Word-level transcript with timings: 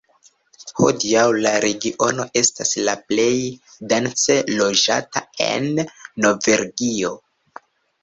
Hodiaŭ, 0.77 1.25
la 1.43 1.51
regiono 1.65 2.25
estas 2.41 2.73
la 2.89 2.97
plej 3.13 3.29
dense 3.95 4.41
loĝata 4.63 5.27
en 5.53 5.73
Norvegio. 6.27 7.17